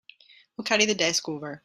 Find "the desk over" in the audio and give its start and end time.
0.87-1.59